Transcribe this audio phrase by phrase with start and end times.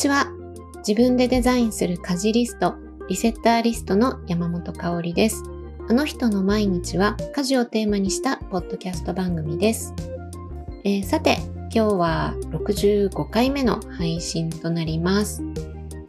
[0.00, 0.32] ちは。
[0.78, 2.74] 自分でデザインする家事リスト、
[3.10, 5.42] リセッターリストの山本香里です。
[5.90, 9.92] あの人の毎日は家事をテーマにしたポッドキャスト番組です。
[10.84, 11.36] えー、さて、
[11.70, 15.42] 今日は65回目の配信となります。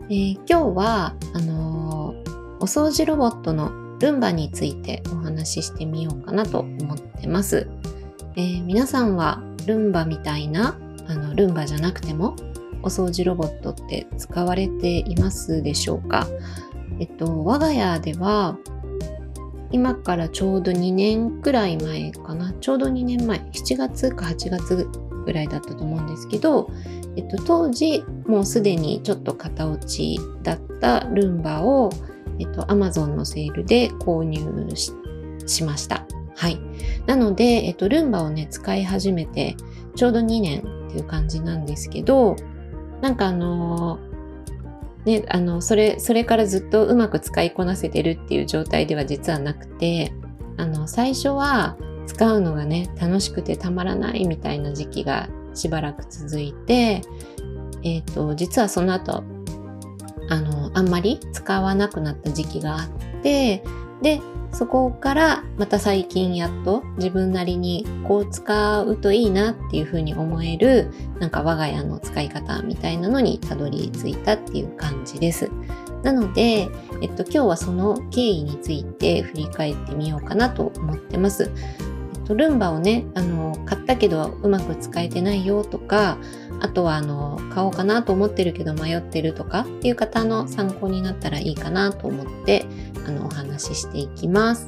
[0.10, 7.68] えー、今日は、あのー、お掃除ロボットのルンバについてお話ししてみようかなと思ってます。
[8.38, 10.78] えー、皆さんはルンバみたいな
[11.10, 12.38] あのルンバじゃなくても
[12.84, 16.28] お掃除ロボットって使われていますでしょうか？
[17.00, 18.58] えっと、我が家では
[19.72, 22.54] 今からちょうど2年くらい前かな？
[22.54, 24.90] ちょうど2年前7月か8月
[25.26, 26.70] ぐらいだったと思うんですけど、
[27.16, 31.92] えっと、当時もうすでにちょっと型落ちだったルンバを、
[32.40, 34.42] えっと、Amazon のセールで購入
[35.46, 36.06] しました。
[36.36, 36.60] はい。
[37.06, 39.56] なので、えっと、ルンバをね、使い始めて
[39.96, 42.36] ちょうど2年っていう感じなんですけど、
[43.02, 44.00] なんかあの
[45.06, 50.14] ね、あの、それ、それからずっとうまく使いこなせてるっていう状態では実はなくて、
[50.58, 57.02] あの、最初は使うのがね、楽しくてたまらないみたいな時期がしばらく続いて、
[57.84, 59.24] えっ、ー、と、実はその後、
[60.30, 63.64] あの、あんまり使わなくなった時期があって、
[64.04, 64.22] で、
[64.54, 75.50] そこからまた最近やっと自分なりにこう使うといいなっていうふうに思えるなんか我が家の使い方みたいなのにたどり着いたっていう感じです。
[76.04, 76.70] なので、
[77.02, 81.52] えっと、今日はその経緯について振り返ってみようかなと思ってます。
[82.26, 86.18] と、ルンバをね、あの、買ったけどうまく使えてないよとか、
[86.60, 92.66] あとはあの、買おうかなと思ってるけど迷ってるとかっていう方の参考になったらいいかなと思って、
[93.08, 94.68] あの、お話ししていきます。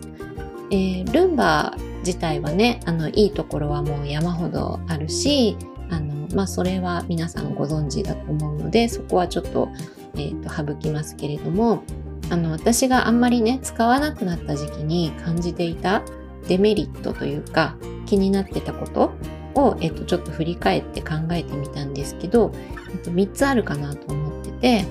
[0.72, 5.56] えー、ルンバ自体はね、あの、いいところはもう山ほどあるし、
[5.90, 9.70] あの、まあ、それは皆さんご存知だと思うので、そこはちょっと、
[10.16, 11.84] えっ、ー、と、省きますけれども、
[12.30, 16.02] あの、私があんまりね、使わなくなった時期に感じていた
[16.48, 19.14] デメリットというか気になってたこと
[19.56, 22.52] を、えっと、ちょっと振り返って考えてみたんですけど、
[22.92, 24.86] えっと、3つあるかなと思ってて、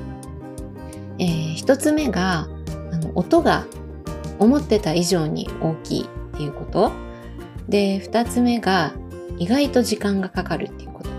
[1.18, 2.48] えー、1つ目が
[2.92, 3.66] あの音が
[4.38, 6.92] 思ってた以上に大きいっていうこと。
[7.68, 8.92] で2つ目が
[9.38, 11.10] 意外と時間がかかるっていうこと。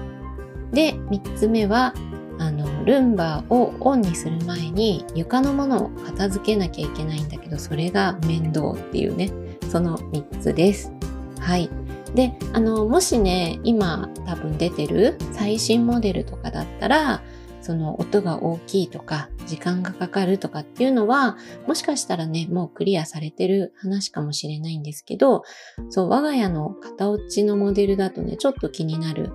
[0.71, 1.93] で3つ目は
[2.39, 9.31] あのルンバをオンにする前に床のものを片付けなきゃいけないんだけどそれが面倒っていうね。
[9.73, 10.91] その3つです。
[11.39, 11.67] はい。
[12.13, 17.23] で、あの、もしね、今多分出てる最新モデルとかだったら、
[17.59, 25.41] その音が大きいとか、時間がかかるとかっていうのは、もしかしたらね、もうクリアされてる話かもしれないんですけど、
[25.89, 29.31] そう、我が家の型落ちのモデルだとね、ちょっと気になる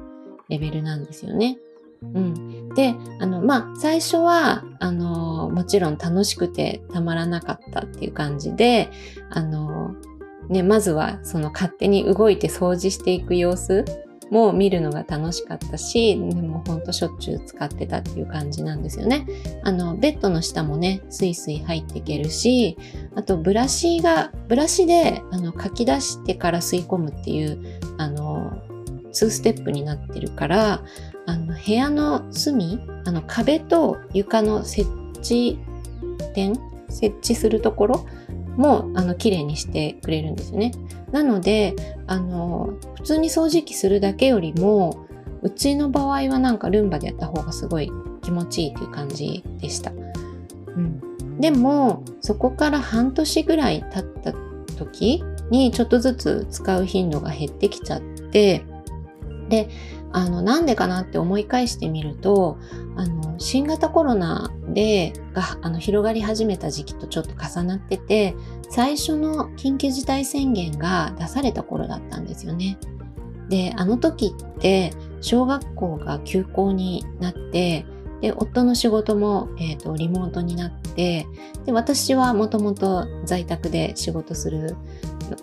[0.48, 1.59] レベルなんですよね。
[2.00, 2.69] うん。
[2.75, 8.88] で、あの、まあ、最初は、あの、もちろん楽しくてたまらなかったっていう感じで、
[9.31, 9.97] あの、
[10.48, 13.84] ね、まずはその勝手に動いて掃除していく様子
[14.31, 19.26] も見るのが楽しかったし、でもほんとしょっちゅう使ってたっていう感じなんですよね。
[19.62, 22.76] あの、ベッドの下もね、スイスイ入っていけるし、
[23.14, 27.59] あとブラシが、ブラシであの書き出してから吸い込むっていう、
[27.97, 28.53] あの、
[29.12, 30.82] 2ステップになってるから、
[31.26, 34.88] あの、部屋の隅、あの、壁と床の設
[35.19, 35.59] 置
[36.34, 36.54] 点、
[36.88, 38.06] 設置するところ
[38.58, 40.72] もあの綺麗にしてくれるんですよね。
[41.12, 41.74] なので
[42.06, 45.06] あの普通に掃除機するだけよりも
[45.42, 49.92] うちの場合はなんかルンバでやった方がすごい気持ちいいという感じでした。
[49.92, 54.32] うん、でもそこから半年ぐらい経った
[54.76, 58.64] 時にちょっとずつ使う頻度が減ってきちゃって
[59.48, 59.68] で
[60.12, 62.58] あの、なんでかなって思い返してみると、
[62.96, 68.34] あの、新型コロナで、が、あの、広がり始めた時期とちょっと重なってて、
[68.70, 72.78] 最初の緊急事態宣言が出された頃だったんですよね。
[73.48, 77.86] で、あの時って、小学校が休校になって、
[78.21, 81.27] で、夫の仕事も、え、ー、と、リモートになって、
[81.65, 84.77] で、私はもともと在宅で仕事する、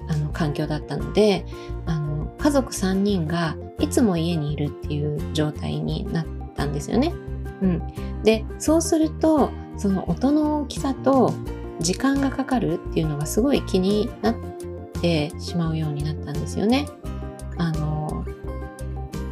[0.10, 1.46] あの、環境だったので、
[1.86, 2.05] あの、
[2.38, 7.14] 家族3人がいつも家にいるっていう状態になったんですよね。
[7.62, 7.82] うん。
[8.24, 11.34] で、そうすると、その音の大きさと
[11.80, 14.36] 時間がかかるっていうのがすごい気になっ
[15.02, 16.88] てしまうようになったんですよね。
[17.58, 18.26] あの、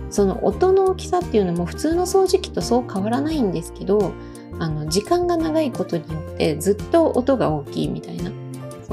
[0.09, 4.13] その音の大きさっていうのも普通の掃除機とそう変わらないんですけど、
[4.59, 8.31] あの、時間が長いことによってずっと音が大きいみたいな。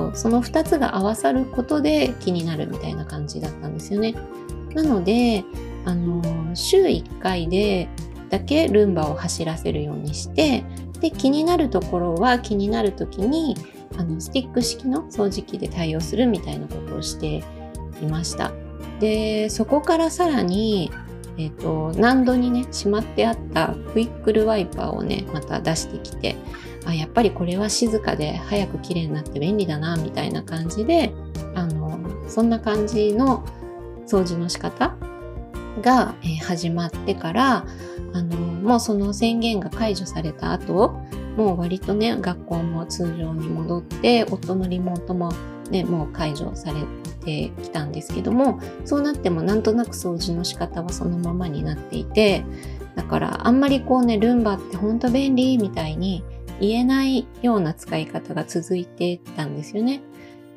[0.00, 4.14] そう、その2つが合わさることで気になるみたいな感じだったんですよね。
[4.75, 5.44] なので、
[5.85, 6.23] あの、
[6.55, 7.88] 週1回で、
[8.31, 10.64] だけルンバを走らせるようにして
[11.00, 13.56] で気になるところは気になる時に
[13.99, 17.43] あのスティック式の掃除機で対応するみたいなことをして
[18.00, 18.53] いました
[19.00, 20.91] でそこからさらに
[21.38, 26.37] え、ー、と難度にねしまってあったクイックルワイパーをねまた出してきて
[26.87, 31.12] あやっぱりこれは静かで早く綺麗になって便利だなみたいな感じで
[31.55, 31.99] あの
[32.29, 33.44] そんな感じの
[34.06, 34.97] 掃除の仕方
[35.82, 37.67] が、え、始まってから
[38.12, 41.00] あのもうその宣言が解除された後
[41.37, 45.32] もう割とね学校も通常に戻って夫のリモートも
[45.71, 46.81] ねもう解除され
[47.25, 52.44] てきたんですけどもそうなってもなんとなく掃除の仕方はそのままになっていて
[52.97, 56.25] だからあんまりこうねルンバってほんと便利みたいに
[56.61, 60.03] 言えないような使い方が続いてたんですよね。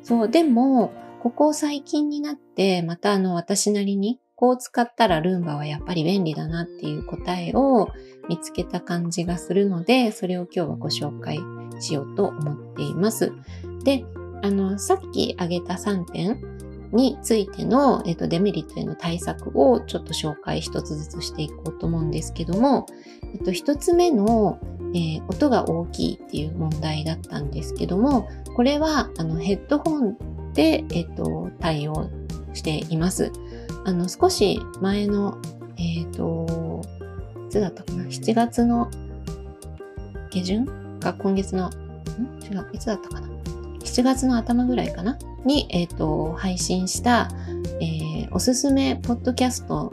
[0.02, 0.92] そう、でも、
[1.22, 7.88] ここ最近になって、またあの私なりにこう使ったらルンバはやっぱり便利だなっていう答えを
[8.28, 11.40] 見つけた感じがするので、それを今日はご紹介
[11.80, 13.32] しようと思っています。
[13.84, 14.04] で、
[14.42, 16.40] あの、さっき挙げた3点
[16.94, 22.86] についての、えっと、デメリットへの対策をちょっと紹介一つずつしていこうと思うんですけども、
[23.34, 24.58] えっと、一つ目の、
[24.94, 32.08] えー、音が大きいっていう問題だったんですけども、これはあのヘッドホンで、えっと、対応
[32.52, 33.32] しています。
[33.84, 35.38] あの少し前の、
[35.76, 36.80] えっ、と、
[37.46, 38.88] いつだったかな ?7 月の
[40.30, 40.66] 下旬？
[41.00, 41.72] か今月の、ん？
[42.42, 43.28] 違う、いつだったかな
[43.80, 45.18] ?7 月の頭ぐらいかな？
[45.44, 47.28] に、えっ、と、配信した、
[47.80, 49.92] えー、おすすめポッドキャスト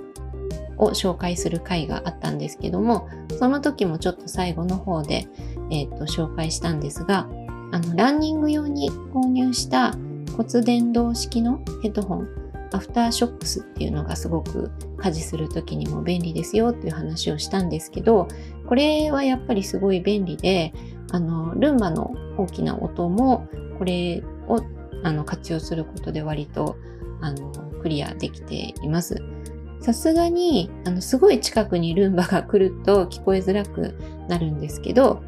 [0.78, 3.08] を紹介する回があったんですけども、
[3.38, 5.28] その時もちょっと最後の方で、
[5.70, 7.30] えっ、ー、と、紹介したんですが、
[7.72, 9.94] あの、ランニング用に購入した
[10.36, 12.28] 骨伝導式のヘッドホン、
[12.74, 18.28] アフターショックスっていうのがすごく家事する時にも便利ですよっていう話をしたんですけど、
[18.68, 20.74] これはやっぱりすごい便利で、
[21.12, 23.48] あの、ルンバの大きな音も、
[23.78, 24.62] これを
[25.04, 26.78] あの活用することで割と
[27.22, 27.52] あの
[27.82, 29.22] クリアできています。
[29.82, 33.96] さすがに、あの、すごい近くにルンバが来ると聞こえづらく
[34.30, 35.24] なるんですけど、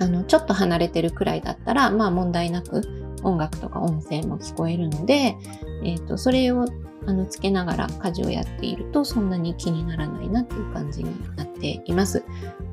[0.00, 2.82] あの、ちょっと離れてるくらいだったら、まあ問題なく
[3.26, 5.36] 音楽とか音声も聞こえるので、
[5.84, 6.66] えっ、ー、と、それを
[7.06, 12.24] あのつけながら家事をやっているとそんなに気にならないなっていう感じになっています。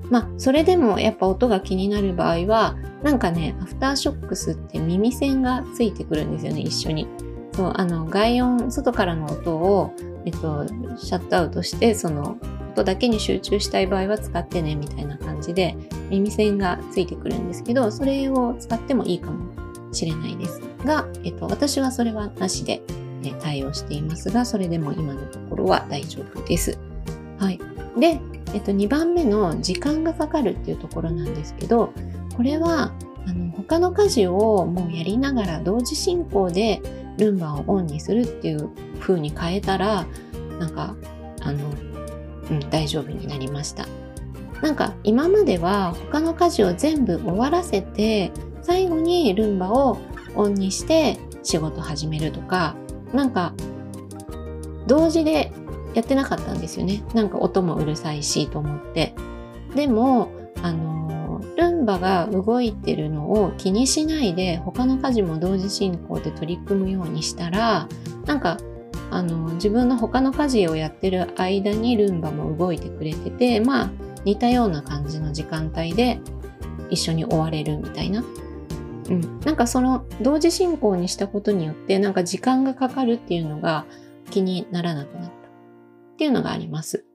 [0.10, 7.08] まあ、それでもやっぱ音が気になる場合は、なんかね、アフターショックスって耳栓がついてくるんですよね、一緒に。
[7.54, 9.94] そう、あの、外音、外からの音を
[10.26, 10.66] えっと、
[10.98, 12.38] シャットアウトして、その
[12.72, 15.76] 音だけに集中したい場合は使ってね、みたいな感じで、
[16.10, 19.52] 耳栓がついてくるんですけど、それを使ってもいいかも
[19.94, 22.82] しれないですが、えっと、私はそれはなしで、
[23.22, 26.78] ね、対応していますが、それでも今のところは大丈夫です。
[27.40, 27.60] はい。
[28.00, 28.20] で、
[28.54, 31.94] えっと、2番目の時間がかかるっていうところなんですけど、
[32.36, 32.92] これは、
[33.26, 36.82] あの、他の家事をもうやりながら同時進行で
[37.18, 38.70] ルンバをオンにするっていう
[39.00, 40.06] 風に変えたら、
[40.60, 40.96] なんか、
[41.42, 41.60] あの、
[42.50, 43.88] うん、大丈夫になりました。
[44.62, 48.32] なんか今までは他の家事を全部終わらせて、
[48.64, 49.98] 最後にルンバを
[50.36, 52.76] オンにして仕事始めるとか、
[53.14, 53.54] なんか
[54.88, 55.52] 同時で
[55.94, 57.04] やってなかったんですよね。
[57.14, 59.14] なんか音もうるさいしと思って。
[59.76, 67.88] でも、あのルンバが動いてるのを気にしないで他の家事も同時進行で取り組むようにしたら
[68.26, 68.58] なんか
[69.12, 73.90] あの自分の他の家事をやってる間にルンバも動いてくれててまあ
[74.26, 76.20] 似たような感じの時間帯で
[76.90, 78.24] 一緒に終われるみたいな。
[79.10, 83.86] うん、なんかその同時進行にしたことによってなんか時間がかかるっていうのが
[84.30, 87.06] 気にならなくなったっていうのがあります。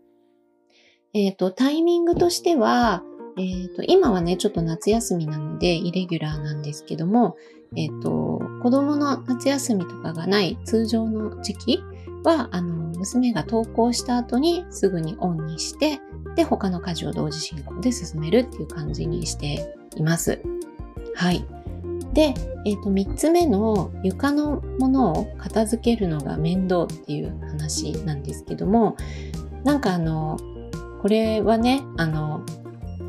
[1.15, 3.03] えっ、ー、と、タイミングとしては、
[3.39, 7.37] えーと、今はね、ちょっと夏休みなのでイレギュラーなんですけども、
[7.77, 11.83] えっ、ー、と、子供の夏休みとかがない通常の時期
[12.25, 16.01] は、あの、娘が登校した後にすぐにオンにして、
[16.35, 20.43] で、他の家事を同時進行で進めるっていう感じにしています。
[21.15, 21.45] はい。
[22.13, 22.35] で、
[22.65, 28.97] え、ー、と、3つ目の床のものを片付けるのが面倒っていう話なんですけども、
[29.65, 30.39] なんかあの、
[31.03, 32.45] これはね、あの、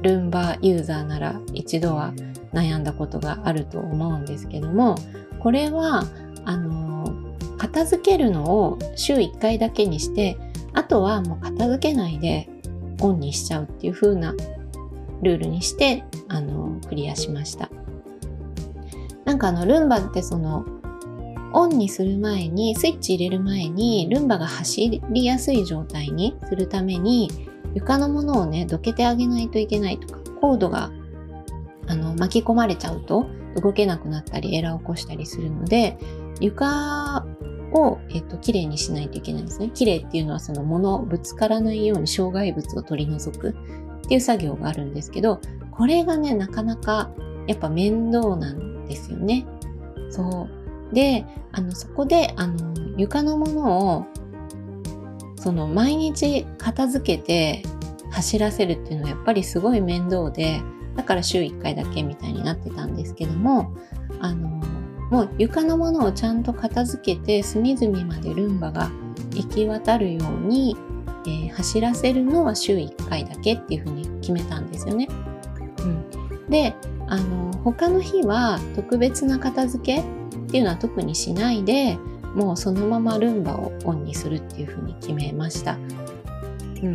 [0.02, 2.14] ルンバユーザーなら一度は
[2.54, 4.96] 悩んだことがあると思うんですけども
[5.40, 6.04] これは
[6.46, 10.38] あの片付けるのを週1回だけにして
[10.74, 12.50] あとはもう片付けないで
[13.02, 14.34] オンにしちゃうっていう風な
[15.22, 17.70] ルールにしてあのクリアしました。
[19.40, 20.66] なんかあのルンバってその
[21.54, 27.32] オンにする前にスイッチ入れる前にルンバが走りやすい状態にするために
[27.74, 30.92] 床のものをね、どけてあげないといけないとか、コードが
[31.88, 35.98] あの巻き込まれちゃうと動けなくなったりエラーを起こしたりするので、
[36.42, 37.26] 床
[37.72, 39.70] を、えっと、きれいにしないといけないんですね。
[39.70, 43.54] きれいっていうのはその物、ぶつからないように障害物を取り除くっ
[44.10, 45.40] ていう作業があるんですけど、
[45.72, 47.12] これがね、なかなか
[47.48, 49.46] やっぱ面倒なんですよね。
[50.10, 50.50] そ
[50.92, 50.94] う。
[50.94, 54.06] で、あの、そこで、あの、床のものを、
[55.38, 57.64] その、毎日片付けて
[58.12, 60.62] 走らせるっていうのはやっぱりすごい面倒で、
[60.96, 63.74] だから週1回だけみたいになってたんですけども、
[64.20, 64.62] あの、
[65.10, 68.92] もう床のものをちゃんと片付けて隅々までルンバが
[69.34, 70.76] 行き渡るように、
[71.26, 75.08] えー、走らせるのは週1回だけっていうふうに決めたんですよね。
[75.80, 76.76] うん、で
[77.10, 80.04] あの他の日は特別な片付けっ
[80.52, 81.98] ていうのは特にしないで
[82.36, 85.78] もうそのままルンバをオンにするっていうふうに決めました。
[86.82, 86.94] うん、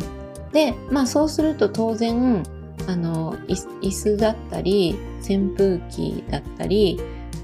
[0.51, 2.43] でまあそうすると当然
[2.87, 6.99] あの椅子だったり扇風機だったり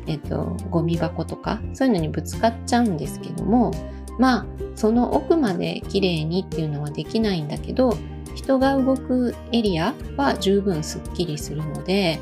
[0.07, 3.71] えっと、ゴミ箱とかそういうのにぶつかっちゃうんですけども
[4.19, 7.95] まあその奥まで綺麗にっていうのはできないんだけど
[8.35, 12.19] 人が動くエリアは十分すっきりするので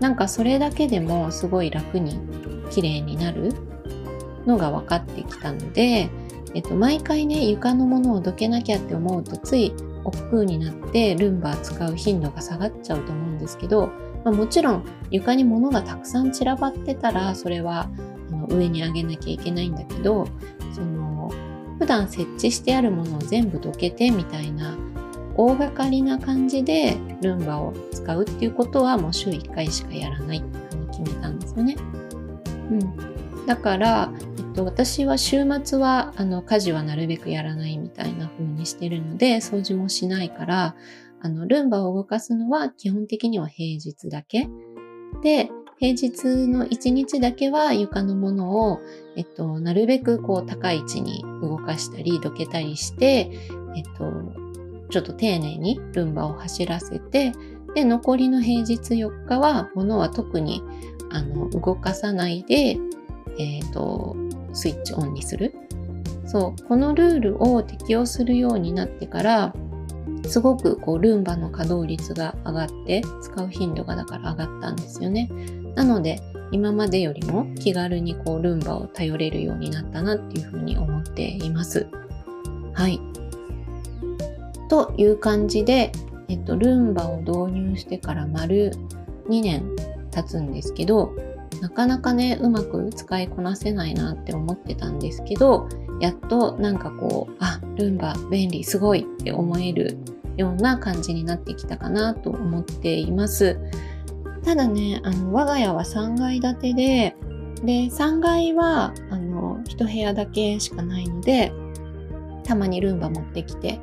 [0.00, 2.18] なんかそれだけでもすごい楽に
[2.70, 3.52] 綺麗になる
[4.46, 6.10] のが分かってきたので、
[6.54, 9.72] えっと、毎回ね床のものをどけなきゃって思うとつい
[10.04, 13.90] 億劫になってルンバ使う頻度が下がっちゃうと思うんですけど
[14.24, 17.88] まあ、もちろん床に物がたくさん散らばってたらそれは
[18.30, 20.26] あの上に上げなきゃいけないんだけど
[20.72, 21.30] その
[21.78, 24.76] 普段設置してあるものを全部どけてみたいな
[25.38, 31.76] 大掛かりな感じでルンバを使うっていうことはもう週1回しかやらないっていうふうに決めたんですよね。
[32.70, 40.74] うん、だから、えっと、私は週末はあの家事はなるべくやらないみたいな風にしてるので掃除もしないから
[41.20, 44.48] あの、ルンバを動かすのは基本的には平日だけ。
[45.22, 48.80] で、平日の1日だけは床のものを、
[49.16, 53.30] えっと、なるべくこう高い位置に動かしたり、どけたりして、
[53.76, 54.37] えっと、
[54.90, 57.32] ちょっと丁寧にルンバを走らせて、
[57.74, 60.62] で、残りの平日4日は、物は特に、
[61.10, 62.78] あの、動かさないで、
[63.38, 64.16] えっと、
[64.52, 65.54] スイッチオンにする。
[66.26, 69.54] そう、このルールを適用するようになってから、
[70.26, 75.30] すごくこうルンバの稼働率が上がって使う頻度がだから上がったんですよね。
[75.74, 81.86] なので今までよりも気軽にこうルンバを頼れるようになったなっていうふうに思っています。
[82.74, 83.00] はい。
[84.68, 85.92] という感じで、
[86.28, 88.72] えっと、ルンバを導入してから丸
[89.28, 89.74] 2年
[90.10, 91.14] 経つんですけど、
[91.60, 95.68] なかなかね、うまく使いこなせないなって思ってたんですけど、
[96.00, 99.98] やっとなんかこう、あ、ルンバ便利、すごいって思える
[100.36, 103.58] ような感じになってきたかなと思っています。
[104.44, 107.16] ただね、あの我が家は3階建てで、
[107.64, 111.52] で、3階はあの1部屋だけしかないので、
[112.44, 113.80] たまにルンバ持ってきて、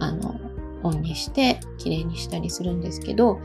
[0.00, 0.40] あの、
[0.82, 3.40] オンにして綺麗にしたりするんですけど、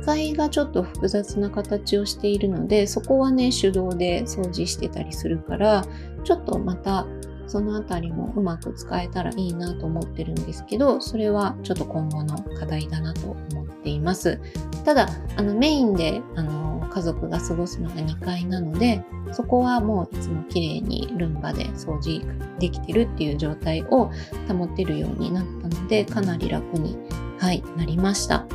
[0.00, 5.84] 1階がちょっと複雑な形をしているので、そこはね、手動で掃除してたりするから、
[6.24, 7.06] ちょっとまた
[7.50, 14.40] そのあたりもうまく使えたらいいなと思ってるんですけど、それはちょっと今後の課題だなと思っています。
[14.84, 22.22] ただ、あのメインであの家族が過ごすのが2階なので、そこはもういつも綺麗にルンバで掃除
[22.60, 24.12] できてるっていう状態を
[24.48, 26.96] 保てるようになったので、かなり楽に、
[27.38, 28.46] はい、なりました。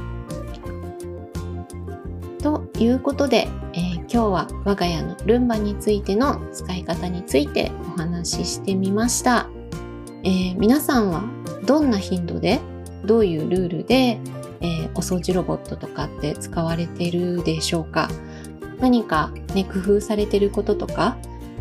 [2.41, 9.49] ということで、えー、今日は我が家のルンバについての使い方についてお話ししてみました。
[10.23, 11.23] えー、皆さんは
[11.65, 12.59] どんな頻度で
[13.03, 14.19] どういうルールで、
[14.61, 18.09] えー、お掃除ロボットとかって使われてるでしょうか
[18.79, 21.17] 何かね、工夫されてることとか、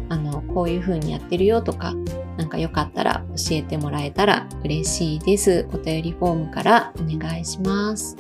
[0.08, 1.94] あの、こういう風にやってるよとか、
[2.54, 5.68] かよかったら教えてもらえたら嬉しいです。
[5.72, 8.16] お便りフォームからお願いします。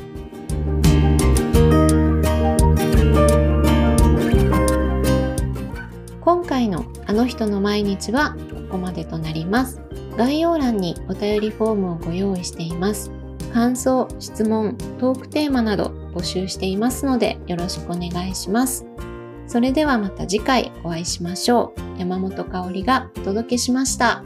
[6.20, 8.36] 今回のあの人の毎日は
[8.68, 9.80] ここまでとなります。
[10.16, 13.10] 概要欄にお便りフォームをご用意しています。
[13.52, 18.93] 感想、質問、トークテーマなど募集していますのでよろしくお願いします。
[19.54, 22.00] それではまた次回お会いしましょう。
[22.00, 24.24] 山本香里がお届けしました。